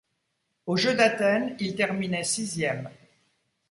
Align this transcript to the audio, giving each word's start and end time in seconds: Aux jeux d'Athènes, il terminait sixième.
Aux 0.65 0.77
jeux 0.77 0.95
d'Athènes, 0.95 1.55
il 1.59 1.75
terminait 1.75 2.23
sixième. 2.23 2.89